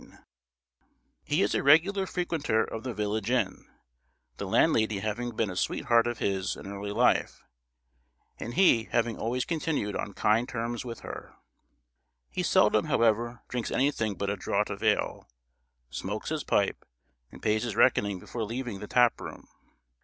[Illustration: 0.01 0.25
Quelling 0.79 0.81
the 0.81 0.85
Brawl] 0.85 1.23
He 1.37 1.41
is 1.43 1.53
a 1.53 1.61
regular 1.61 2.05
frequenter 2.07 2.63
of 2.63 2.81
the 2.83 2.93
village 2.95 3.29
inn, 3.29 3.65
the 4.37 4.47
landlady 4.47 4.97
having 5.01 5.35
been 5.35 5.51
a 5.51 5.55
sweetheart 5.55 6.07
of 6.07 6.17
his 6.17 6.55
in 6.55 6.65
early 6.65 6.91
life, 6.91 7.43
and 8.39 8.55
he 8.55 8.85
having 8.85 9.19
always 9.19 9.45
continued 9.45 9.95
on 9.95 10.13
kind 10.15 10.49
terms 10.49 10.83
with 10.83 11.01
her. 11.01 11.35
He 12.31 12.41
seldom, 12.41 12.85
however, 12.85 13.43
drinks 13.47 13.69
anything 13.69 14.15
but 14.15 14.31
a 14.31 14.35
draught 14.35 14.71
of 14.71 14.81
ale; 14.81 15.29
smokes 15.91 16.29
his 16.29 16.43
pipe, 16.43 16.83
and 17.31 17.43
pays 17.43 17.61
his 17.61 17.75
reckoning 17.75 18.17
before 18.19 18.43
leaving 18.43 18.79
the 18.79 18.87
tap 18.87 19.21
room. 19.21 19.47